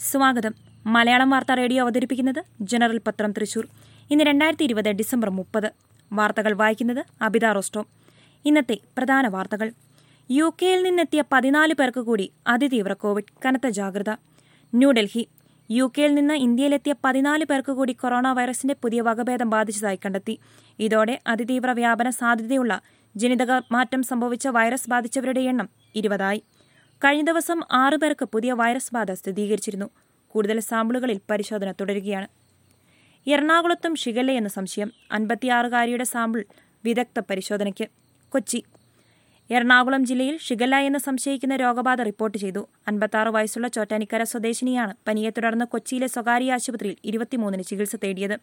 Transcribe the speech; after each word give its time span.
സ്വാഗതം. 0.00 0.54
മലയാളം 0.86 1.30
വാർത്താ 1.30 1.54
റേഡിയോ 1.54 1.84
അവതരിപ്പിക്കുന്നത് 1.84 2.44
ജനറൽ 2.60 3.00
പത്രം 3.06 3.32
തൃശൂർ. 3.32 3.68
ഇന്ന് 4.10 4.24
രണ്ടായിരത്തി 4.24 4.62
ഇരുപത് 4.62 4.90
ഡിസംബർ 4.90 5.30
മുപ്പത്. 5.30 5.72
വാർത്തകൾ 6.12 6.52
വായിക്കുന്നത് 6.54 7.04
അബിത 7.22 7.44
റോസ്റ്റോ. 7.44 7.86
ഇന്നത്തെ 8.44 8.78
പ്രധാന 8.98 9.28
വാർത്തകൾ. 9.28 9.72
യു 10.30 10.54
കെയിൽ 10.62 10.82
നിന്നെത്തിയ 10.82 11.24
പതിനാല് 11.32 11.74
പേർക്ക് 11.74 12.00
കൂടി 12.00 12.32
അതിതീവ്ര 12.46 12.92
കോവിഡ് 12.92 13.24
കനത്ത 13.46 13.66
ജാഗ്രത. 13.68 14.10
ന്യൂഡൽഹി. 14.74 15.28
യു 15.70 15.92
കെയിൽ 15.98 16.14
നിന്ന് 16.14 16.34
ഇന്ത്യയിലെത്തിയ 16.34 16.94
പതിനാല് 17.04 17.44
പേർക്ക് 17.44 17.72
കൂടി 17.72 17.92
കൊറോണ 17.92 18.32
വൈറസിന്റെ 18.32 18.76
പുതിയ 18.82 19.00
വകഭേദം 19.00 19.50
ബാധിച്ചതായി 19.50 19.96
കണ്ടെത്തി. 19.96 20.38
ഇതോടെ 20.78 21.20
അതിതീവ്ര 21.26 21.70
വ്യാപന 21.70 22.10
സാധ്യതയുള്ള 22.10 22.80
ജനിതക 23.16 23.52
മാറ്റം 23.72 24.02
സംഭവിച്ച 24.02 24.48
വൈറസ് 24.48 24.90
ബാധിച്ചവരുടെ 24.90 25.40
എണ്ണം 25.40 25.68
ഇരുപതായി. 25.94 26.42
കഴിഞ്ഞ 27.04 27.22
ദിവസം 27.22 27.60
ആറു 27.72 27.96
പേർക്ക് 27.96 28.24
പുതിയ 28.24 28.52
വൈറസ് 28.52 28.94
ബാധ 28.94 29.12
സ്ഥിരീകരിച്ചിരുന്നു. 29.12 29.90
കൂടുതൽ 30.28 30.60
സാമ്പിളുകളിൽ 30.60 31.20
പരിശോധന 31.30 31.72
തുടരുകയാണ്. 31.72 32.28
എറണാകുളത്തും 33.26 33.94
ഷിഗല്ല 33.94 34.30
എന്ന 34.30 34.48
സംശയം 34.48 34.92
അൻപത്തിയാറുകാരിയുടെ 35.12 36.04
സാമ്പിൾ 36.04 36.44
വിദഗ്ധ 36.84 37.22
പരിശോധനയ്ക്ക്. 37.30 37.86
കൊച്ചി. 38.28 38.62
എറണാകുളം 39.50 40.04
ജില്ലയിൽ 40.04 40.38
ഷിഗല്ല 40.38 40.76
എന്ന് 40.76 40.98
സംശയിക്കുന്ന 40.98 41.56
രോഗബാധ 41.56 42.02
റിപ്പോർട്ട് 42.02 42.38
ചെയ്തു. 42.38 42.68
അൻപത്താറ് 42.88 43.28
വയസ്സുള്ള 43.28 43.68
ചോറ്റാനിക്കര 43.68 44.22
സ്വദേശിനിയാണ് 44.22 44.94
പനിയെ 45.08 45.30
തുടർന്ന് 45.30 45.64
കൊച്ചിയിലെ 45.64 46.06
സ്വകാര്യ 46.06 46.52
ആശുപത്രിയിൽ 46.52 46.96
ഇരുപത്തിമൂന്നിന് 47.04 47.62
ചികിത്സ 47.62 47.96
തേടിയത്. 47.96 48.36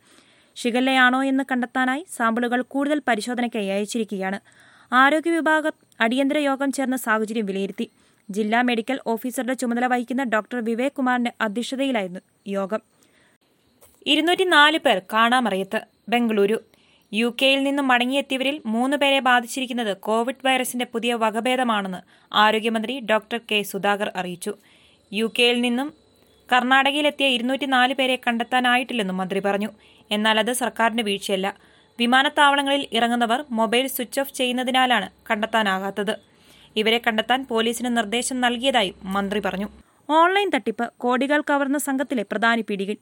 ഷിഗല്ലയാണോ 0.55 1.23
എന്ന് 1.23 1.43
കണ്ടെത്താനായി 1.51 2.05
സാമ്പിളുകൾ 2.17 2.61
കൂടുതൽ 2.61 3.01
പരിശോധനയ്ക്കായി 3.07 3.67
അയച്ചിരിക്കുകയാണ്. 3.67 4.39
ആരോഗ്യ 4.93 5.31
വിഭാഗം 5.31 5.71
അടിയന്തര 6.01 6.37
യോഗം 6.37 6.71
ചേർന്ന 6.71 6.95
സാഹചര്യം 6.95 7.45
വിലയിരുത്തി. 7.45 7.89
ജില്ലാ 8.29 8.61
മെഡിക്കൽ 8.61 8.99
ഓഫീസറുടെ 9.07 9.53
ചുമതല 9.53 9.87
വഹിക്കുന്ന 9.87 10.23
ഡോക്ടർ 10.23 10.65
വിവേക് 10.65 10.91
കുമാറിന്റെ 10.91 11.33
അധ്യക്ഷതയിലായിരുന്നു 11.41 12.19
യോഗം. 12.47 12.81
ഇരുന്നൂറ്റിനാല് 14.07 14.77
പേർ 14.77 15.01
കാണാമറിയത്ത് 15.13 15.81
ബംഗളൂരു. 16.09 16.61
യു 17.13 17.35
കെയിൽ 17.41 17.63
നിന്നും 17.63 17.87
മടങ്ങിയെത്തിയവരിൽ 17.87 18.61
മൂന്ന് 18.65 18.97
പേരെ 18.97 19.19
ബാധിച്ചിരിക്കുന്നത് 19.19 19.97
കോവിഡ് 19.97 20.45
വൈറസിന്റെ 20.45 20.85
പുതിയ 20.85 21.13
വകഭേദമാണെന്ന് 21.13 21.97
ആരോഗ്യമന്ത്രി 22.33 22.99
ഡോക്ടർ 22.99 23.39
കെ 23.51 23.61
സുധാകർ 23.61 24.11
അറിയിച്ചു. 24.15 24.53
യു 25.13 25.31
കെയിൽ 25.39 25.61
നിന്നും 25.61 25.93
കർണാടകയിലെത്തിയ 26.53 27.27
ഇരുന്നൂറ്റിനാല് 27.27 27.93
പേരെ 27.93 28.19
കണ്ടെത്താനായിട്ടില്ലെന്നും 28.27 29.17
മന്ത്രി 29.17 29.39
പറഞ്ഞു. 29.39 29.69
എന്നാൽ 30.11 30.39
അത് 30.39 30.53
സർക്കാരിന്റെ 30.53 31.03
വീഴ്ചയല്ല. 31.03 31.55
വിമാനത്താവളങ്ങളിൽ 31.99 32.87
ഇറങ്ങുന്നവർ 32.93 33.45
മൊബൈൽ 33.51 33.87
സ്വിച്ച് 33.87 34.19
ഓഫ് 34.19 34.33
ചെയ്യുന്നതിനാലാണ് 34.33 35.09
കണ്ടെത്താനാകാത്തത്. 35.31 36.32
ഇവരെ 36.75 36.97
കണ്ടെത്താൻ 36.97 37.45
പോലീസിന് 37.49 37.97
നിർദ്ദേശം 37.97 38.41
നൽകിയതായും 38.41 38.95
മന്ത്രി 39.03 39.39
പറഞ്ഞു. 39.39 39.67
ഓൺലൈൻ 40.09 40.49
തട്ടിപ്പ് 40.55 40.93
കോടികൾ 40.97 41.41
കവർന്ന 41.41 41.77
സംഘത്തിലെ 41.77 42.23
പ്രധാന 42.23 42.61
പിടികൾ 42.61 42.95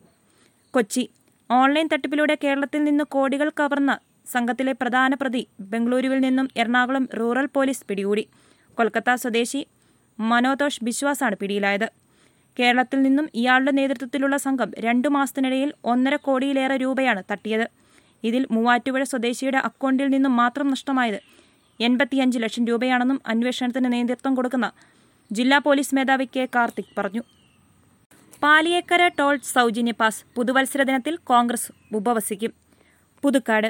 കൊച്ചി. 0.72 1.10
ഓൺലൈൻ 1.52 1.88
തട്ടിപ്പിലൂടെ 1.94 2.38
കേരളത്തിൽ 2.44 2.84
നിന്ന് 2.84 3.04
കോടികൾ 3.04 3.50
കവർന്ന 3.50 4.00
സംഘത്തിലെ 4.32 4.72
പ്രധാന 4.72 5.14
പ്രതി 5.14 5.48
ബംഗളൂരുവിൽ 5.62 6.20
നിന്നും 6.20 6.48
എറണാകുളം 6.58 7.10
റൂറൽ 7.20 7.46
പോലീസ് 7.46 7.86
പിടികൂടി. 7.86 8.28
കൊൽക്കത്ത 8.78 9.16
സ്വദേശി 9.16 9.66
മനോതോഷ് 10.20 10.84
ബിശ്വാസാണ് 10.84 11.36
പിടിയിലായത്. 11.36 11.88
കേരളത്തിൽ 12.60 13.02
നിന്നും 13.02 13.30
ഇയാളുടെ 13.36 13.72
നേതൃത്വത്തിലുള്ള 13.72 14.38
സംഘം 14.38 14.72
രണ്ടു 14.80 15.08
മാസത്തിനിടയിൽ 15.08 15.74
ഒന്നര 15.84 16.16
കോടിയിലേറെ 16.16 16.78
രൂപയാണ് 16.78 17.24
തട്ടിയത്. 17.32 17.68
ഇതിൽ 18.24 18.48
മൂവാറ്റുപുഴ 18.52 19.04
സ്വദേശിയുടെ 19.04 19.58
അക്കൗണ്ടിൽ 19.58 20.08
നിന്നും 20.08 20.36
മാത്രം 20.36 20.68
നഷ്ടമായത് 20.68 21.20
എൺപത്തിയഞ്ച് 21.80 22.40
ലക്ഷം 22.40 22.68
രൂപയാണെന്നും 22.68 23.20
അന്വേഷണത്തിന് 23.28 23.94
നേതൃത്വം 23.94 24.36
കൊടുക്കുന്ന 24.36 24.72
ജില്ലാ 25.32 25.58
പോലീസ് 25.58 25.96
മേധാവി 25.96 26.26
കെ 26.36 26.48
കാർത്തിക് 26.56 26.94
പറഞ്ഞു. 26.98 27.24
പാലിയേക്കര 28.44 29.08
ടോൾ 29.20 29.38
സൗജന്യ 29.56 29.92
പാസ് 29.92 30.24
പുതുവത്സര 30.36 30.84
ദിനത്തിൽ 30.84 31.16
കോൺഗ്രസ് 31.24 31.72
ഉപവസിക്കും. 31.96 32.52
പുതുക്കാട്. 33.24 33.70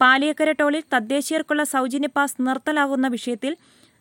പാലിയേക്കര 0.00 0.50
ടോളിൽ 0.50 0.82
തദ്ദേശീയർക്കുള്ള 0.94 1.62
സൗജന്യ 1.64 2.08
പാസ് 2.08 2.36
നിർത്തലാകുന്ന 2.46 3.08
വിഷയത്തിൽ 3.08 3.56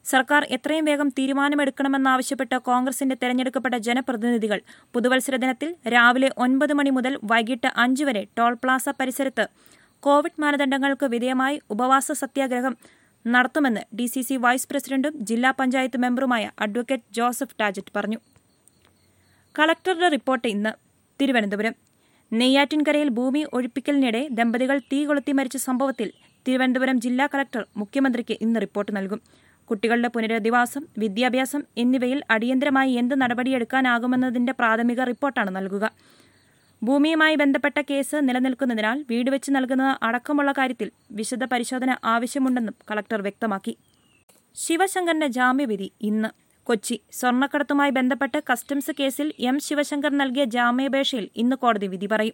സർക്കാർ 0.06 0.44
എത്രയും 0.50 0.86
വേഗം 0.86 1.10
തീരുമാനമെടുക്കണമെന്നാവശ്യപ്പെട്ട് 1.10 2.58
കോൺഗ്രസിന്റെ 2.58 3.16
തെരഞ്ഞെടുക്കപ്പെട്ട 3.22 3.76
ജനപ്രതിനിധികൾ 3.76 4.60
പുതുവത്സര 4.94 5.36
ദിനത്തിൽ 5.36 5.76
രാവിലെ 5.94 6.30
ഒൻപത് 6.38 6.74
മണി 6.74 6.90
മുതൽ 6.90 7.20
വൈകിട്ട് 7.24 7.70
അഞ്ച് 7.76 8.04
വരെ 8.04 8.28
ടോൾ 8.38 8.54
പ്ലാസ 8.54 8.90
പരിസരത്ത് 8.90 9.46
കോവിഡ് 10.04 10.42
മാനദണ്ഡങ്ങൾക്ക് 10.42 11.06
വിധേയമായി 11.06 11.62
ഉപവാസ 11.70 12.12
സത്യാഗ്രഹം 12.12 12.76
നടത്തുമെന്ന് 13.26 13.82
ഡി 13.96 14.06
സി 14.06 14.22
സി 14.22 14.36
വൈസ് 14.36 14.68
പ്രസിഡന്റും 14.70 15.14
ജില്ലാ 15.26 15.52
പഞ്ചായത്ത് 15.60 15.98
മെമ്പറുമായ 15.98 16.52
അഡ്വക്കേറ്റ് 16.60 17.04
ജോസഫ് 17.12 17.56
ടാജറ്റ് 17.62 17.92
പറഞ്ഞു. 17.96 18.20
കളക്ടറുടെ 19.60 20.08
റിപ്പോർട്ട് 20.08 20.48
ഇന്ന് 20.48 20.72
തിരുവനന്തപുരം. 21.22 21.76
നെയ്യാറ്റിൻകരയിൽ 22.32 23.10
ഭൂമി 23.10 23.46
ഒഴിപ്പിക്കലിനിടെ 23.54 24.28
ദമ്പതികൾ 24.32 24.80
തീ 24.92 25.06
കൊളുത്തി 25.06 25.32
മരിച്ച 25.32 25.58
സംഭവത്തിൽ 25.58 26.12
തിരുവനന്തപുരം 26.48 27.00
ജില്ലാ 27.00 27.26
കളക്ടർ 27.34 27.66
മുഖ്യമന്ത്രിക്ക് 27.78 28.38
ഇന്ന് 28.42 28.62
റിപ്പോർട്ട് 28.62 28.96
നൽകും. 28.96 29.22
കുട്ടികളുടെ 29.70 30.08
പുനരധിവാസം 30.08 30.84
വിദ്യാഭ്യാസം 30.98 31.62
എന്നിവയിൽ 31.78 32.22
അടിയന്തരമായി 32.30 32.92
എന്ത് 32.94 33.22
നടപടിയെടുക്കാനാകുമെന്നതിന്റെ 33.22 34.54
പ്രാഥമിക 34.54 35.02
റിപ്പോർട്ടാണ് 35.04 35.56
നൽകുക. 35.56 35.86
ഭൂമിയുമായി 36.84 37.36
ബന്ധപ്പെട്ട 37.36 37.82
കേസ് 37.82 38.16
നിലനിൽക്കുന്നതിനാൽ 38.16 39.06
വീട് 39.10 39.30
വെച്ച് 39.30 39.52
നൽകുന്നത് 39.52 39.98
അടക്കമുള്ള 40.04 40.52
കാര്യത്തിൽ 40.52 40.92
വിശദ 41.12 41.44
പരിശോധന 41.44 41.98
ആവശ്യമുണ്ടെന്നും 42.06 42.76
കളക്ടർ 42.92 43.22
വ്യക്തമാക്കി. 43.22 43.78
ശിവശങ്കറിന്റെ 44.56 45.28
ജാമ്യവിധി 45.28 45.92
ഇന്ന്. 46.02 46.30
കൊച്ചി 46.64 47.02
സ്വർണക്കടത്തുമായി 47.12 47.90
ബന്ധപ്പെട്ട് 47.90 48.44
കസ്റ്റംസ് 48.52 48.92
കേസിൽ 49.00 49.34
എം 49.40 49.60
ശിവശങ്കർ 49.60 50.18
നൽകിയ 50.18 50.44
ജാമ്യാപേക്ഷയിൽ 50.44 51.30
ഇന്ന് 51.36 51.56
കോടതി 51.56 51.88
വിധി 51.88 52.06
പറയും. 52.06 52.34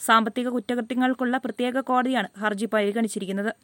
സാമ്പത്തിക 0.00 0.48
കുറ്റകൃത്യങ്ങൾക്കുള്ള 0.48 1.36
പ്രത്യേക 1.36 1.80
കോടതിയാണ് 1.80 2.28
ഹർജി 2.38 2.66
പരിഗണിച്ചിരിക്കുന്നത്. 2.66 3.54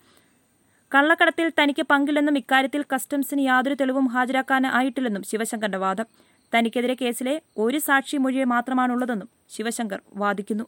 കള്ളക്കടത്തിൽ 0.95 1.53
തനിക്ക് 1.62 1.87
പങ്കില്ലെന്നും 1.91 2.39
ഇക്കാര്യത്തിൽ 2.39 2.84
കസ്റ്റംസിന് 2.95 3.41
യാതൊരു 3.41 3.75
തെളിവും 3.75 4.06
ഹാജരാക്കാനായിട്ടില്ലെന്നും 4.06 5.22
ശിവശങ്കറിന്റെ 5.22 5.78
വാദം. 5.78 6.06
തനിക്കെതിരെ 6.54 6.97
കേസിലെ 7.00 7.42
ഒരു 7.59 7.78
സാക്ഷി 7.78 8.16
മൊഴിയെ 8.16 8.44
മാത്രമാണുള്ളതെന്നും 8.44 9.28
ശിവശങ്കർ 9.50 10.00
വാദിക്കുന്നു. 10.16 10.65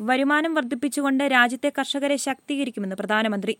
വരുമാനം 0.00 0.54
വർദ്ധിപ്പിച്ചുകൊണ്ട് 0.54 1.24
രാജ്യത്തെ 1.24 1.72
കർഷകരെ 1.78 2.16
ശാക്തീകരിക്കുമെന്ന് 2.16 2.96
പ്രധാനമന്ത്രി. 2.96 3.56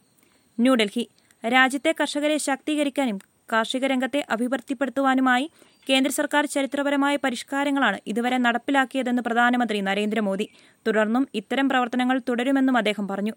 ന്യൂഡൽഹി. 0.61 1.09
രാജ്യത്തെ 1.45 1.95
കർഷകരെ 2.01 2.37
ശാക്തീകരിക്കാനും 2.39 3.19
കാർഷിക 3.53 3.85
രംഗത്തെ 3.87 4.25
അഭിവൃദ്ധിപ്പെടുത്തുവാനുമായി 4.31 5.51
കേന്ദ്ര 5.89 6.13
സർക്കാർ 6.13 6.47
ചരിത്രപരമായ 6.47 7.17
പരിഷ്കാരങ്ങളാണ് 7.17 7.99
ഇതുവരെ 8.07 8.39
നടപ്പിലാക്കിയതെന്ന് 8.39 9.23
പ്രധാനമന്ത്രി 9.23 9.81
നരേന്ദ്രമോദി. 9.81 10.49
തുടർന്നും 10.87 11.29
ഇത്തരം 11.35 11.69
പ്രവർത്തനങ്ങൾ 11.69 12.21
തുടരുമെന്നും 12.29 12.77
അദ്ദേഹം 12.77 13.09
പറഞ്ഞു. 13.09 13.35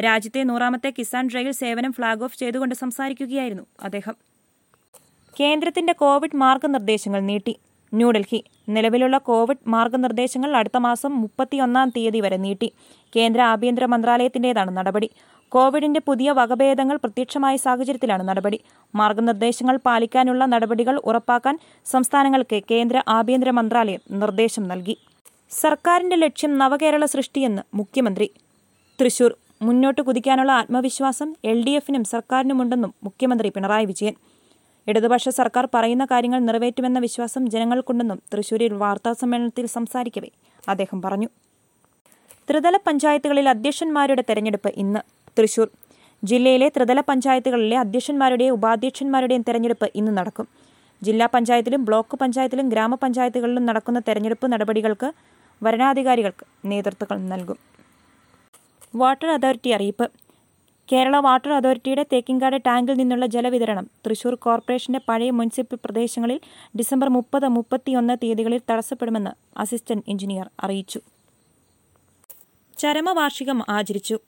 രാജ്യത്തെ 0.00 0.42
നൂറാമത്തെ 0.42 0.90
കിസാൻ 0.98 1.28
റെയിൽ 1.34 1.50
സേവനം 1.50 1.92
ഫ്ളാഗ് 1.92 2.24
ഓഫ് 2.24 2.38
ചെയ്തുകൊണ്ട് 2.38 2.74
സംസാരിക്കുകയായിരുന്നു 2.74 3.66
അദ്ദേഹം. 3.82 4.29
കേന്ദ്രത്തിന്റെ 5.40 5.92
കോവിഡ് 5.92 6.36
മാർഗനിർദ്ദേശങ്ങൾ 6.36 7.20
നീട്ടി. 7.20 7.56
ന്യൂഡൽഹി 7.94 8.44
നിലവിലുള്ള 8.68 9.18
കോവിഡ് 9.18 9.68
മാർഗനിർദ്ദേശങ്ങൾ 9.68 10.56
അടുത്ത 10.56 10.76
മാസം 10.76 11.20
മുപ്പത്തിയൊന്നാം 11.20 11.88
തീയതി 11.88 12.20
വരെ 12.20 12.36
നീട്ടി. 12.36 12.72
കേന്ദ്ര 13.16 13.40
ആഭ്യന്തര 13.42 13.84
മന്ത്രാലയത്തിന്റേതാണ് 13.84 14.76
നടപടി. 14.76 15.10
കോവിഡിന്റെ 15.48 16.00
പുതിയ 16.06 16.30
വകഭേദങ്ങൾ 16.30 16.96
പ്രത്യക്ഷമായ 16.96 17.56
സാഹചര്യത്തിലാണ് 17.56 18.28
നടപടി. 18.28 18.60
മാർഗനിർദ്ദേശങ്ങൾ 18.94 19.76
പാലിക്കാനുള്ള 19.76 20.44
നടപടികൾ 20.44 20.96
ഉറപ്പാക്കാൻ 21.04 21.58
സംസ്ഥാനങ്ങൾക്ക് 21.84 22.62
കേന്ദ്ര 22.70 23.02
ആഭ്യന്തര 23.08 23.50
മന്ത്രാലയം 23.50 24.00
നിർദ്ദേശം 24.10 24.68
നൽകി. 24.68 24.96
സർക്കാരിന്റെ 25.50 26.16
ലക്ഷ്യം 26.16 26.58
നവകേരള 26.58 27.04
സൃഷ്ടിയെന്ന് 27.04 27.62
മുഖ്യമന്ത്രി. 27.74 28.30
തൃശൂർ 29.00 29.34
മുന്നോട്ട് 29.62 30.02
കുതിക്കാനുള്ള 30.02 30.52
ആത്മവിശ്വാസം 30.52 31.34
എൽ 31.44 31.64
ഡി 31.64 31.70
എഫിനും 31.70 32.04
സർക്കാരിനുമുണ്ടെന്നും 32.04 32.94
മുഖ്യമന്ത്രി 33.04 33.48
പിണറായി 33.48 33.84
വിജയൻ. 33.84 34.14
ഇടതുപക്ഷ 34.88 35.28
സർക്കാർ 35.28 35.68
പറയുന്ന 35.74 36.04
കാര്യങ്ങൾ 36.04 36.38
നിറവേറ്റുമെന്ന 36.38 36.98
വിശ്വാസം 36.98 37.50
ജനങ്ങൾക്കുണ്ടെന്നും 37.50 38.18
തൃശൂരിൽ 38.32 38.72
വാർത്താസമ്മേളനത്തിൽ 38.72 39.66
സംസാരിക്കവേ 39.66 40.30
അദ്ദേഹം 40.68 41.02
പറഞ്ഞു. 41.02 41.28
ത്രിതല 42.48 42.76
പഞ്ചായത്തുകളിൽ 42.86 43.48
അധ്യക്ഷന്മാരുടെ 43.48 44.22
തെരഞ്ഞെടുപ്പ് 44.28 44.70
ഇന്ന്. 44.76 45.00
തൃശൂർ 45.38 45.68
ജില്ലയിലെ 46.24 46.68
ത്രിതല 46.68 47.00
പഞ്ചായത്തുകളിലെ 47.00 47.76
അധ്യക്ഷന്മാരുടെയും 47.76 48.54
ഉപാധ്യക്ഷന്മാരുടെയും 48.54 49.42
തെരഞ്ഞെടുപ്പ് 49.48 49.90
ഇന്ന് 49.94 50.12
നടക്കും. 50.18 50.46
ജില്ലാ 51.02 51.26
പഞ്ചായത്തിലും 51.34 51.84
ബ്ലോക്ക് 51.84 52.16
പഞ്ചായത്തിലും 52.16 52.68
ഗ്രാമപഞ്ചായത്തുകളിലും 52.68 53.66
നടക്കുന്ന 53.66 54.02
തെരഞ്ഞെടുപ്പ് 54.08 54.52
നടപടികൾക്ക് 54.52 55.08
വരണാധികാരികൾക്ക് 55.62 56.44
നേതൃത്വങ്ങൾ 56.70 57.28
നൽകും. 57.28 57.58
വാട്ടർ 58.94 59.30
അതോറിറ്റി 59.30 59.70
അറിയിപ്പ്. 59.70 60.06
കേരള 60.92 61.16
വാട്ടർ 61.16 61.52
അതോറിറ്റിയുടെ 61.52 62.04
തേക്കിൻകാട് 62.12 62.56
ടാങ്കിൽ 62.66 62.94
നിന്നുള്ള 62.94 63.26
ജലവിതരണം 63.26 63.90
തൃശൂർ 64.06 64.34
കോർപ്പറേഷന്റെ 64.34 65.00
പഴയ 65.08 65.30
മുനിസിപ്പൽ 65.30 65.78
പ്രദേശങ്ങളിൽ 65.84 66.40
ഡിസംബർ 66.78 67.08
മുപ്പത് 67.08 67.48
മുപ്പത്തിയൊന്ന് 67.48 68.16
തീയതികളിൽ 68.22 68.60
തടസ്സപ്പെടുമെന്ന് 68.70 69.30
അസിസ്റ്റന്റ് 69.58 70.04
എഞ്ചിനീയർ 70.08 70.50
അറിയിച്ചു. 70.64 71.00
ചരമവാർഷികം 72.78 73.62
ആചരിച്ചു. 73.68 74.18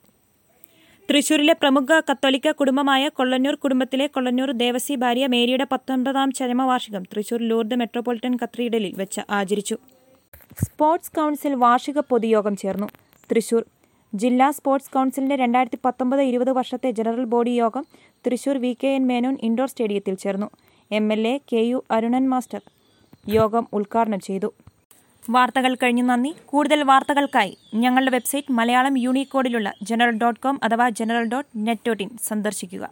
തൃശൂരിലെ 1.11 1.53
പ്രമുഖ 1.53 2.01
കത്തോലിക്ക 2.01 2.51
കുടുംബമായ 2.51 3.09
കൊള്ളന്നൂർ 3.09 3.55
കുടുംബത്തിലെ 3.55 4.07
കൊള്ളന്നൂർ 4.07 4.51
ദേവസി 4.51 4.95
ഭാര്യ 4.95 5.27
മേരിയുടെ 5.27 5.67
പത്തൊൻപതാം 5.73 6.33
ചരമവാർഷികം 6.33 7.03
തൃശൂർ 7.03 7.41
ലൂർദ് 7.43 7.75
മെട്രോപൊളിറ്റൻ 7.75 8.39
കത്തീഡ്രലിൽ 8.43 8.95
വെച്ച് 8.97 9.21
ആചരിച്ചു. 9.31 9.77
സ്പോർട്സ് 10.65 11.13
കൗൺസിൽ 11.13 11.55
വാർഷിക 11.55 11.99
പൊതുയോഗം 11.99 12.57
ചേർന്നു. 12.57 12.89
തൃശൂർ 13.31 13.65
ജില്ലാ 14.13 14.47
സ്പോർട്സ് 14.51 14.91
കൗൺസിലിന്റെ 14.95 15.37
രണ്ടായിരത്തി 15.37 15.79
പത്തൊമ്പത് 15.85 16.23
ഇരുപത് 16.23 16.51
വർഷത്തെ 16.51 16.91
ജനറൽ 16.91 17.25
ബോഡി 17.25 17.51
യോഗം 17.51 17.85
Thrissur 18.25 18.57
V 18.65 18.73
K 18.83 18.89
N 18.97 19.05
Menon 19.11 19.37
indoor 19.43 19.69
സ്റ്റേഡിയത്തിൽ 19.69 20.15
ചേർന്നു. 20.15 20.49
M 20.91 21.13
L 21.13 21.23
A 21.27 21.35
K 21.53 21.57
U 21.57 21.79
Arunan 21.91 22.29
master 22.33 22.61
യോഗം 23.37 23.67
ഉദ്ഘാടനം 23.73 24.21
ചെയ്തു. 24.21 24.51
വാർത്തകൾ 25.23 25.75
കഴിഞ്ഞു 25.83 26.03
നന്ദി. 26.03 26.33
കൂടുതൽ 26.47 26.83
വാർത്തകൾക്കായി 26.83 27.55
ഞങ്ങളുടെ 27.75 28.13
വെബ്സൈറ്റ് 28.17 28.53
മലയാളം 28.53 28.99
യൂണിക്കോഡിലുള്ള 28.99 29.73
ജനറൽ 29.91 30.19
ഡോട്ട് 30.23 30.41
കോം 30.41 30.59
അഥവാ 30.63 30.89
general 31.01 31.27
dot 31.35 31.51
net 31.69 31.87
dot 31.89 32.03
in 32.03 32.11
സന്ദർശിക്കുക. 32.31 32.85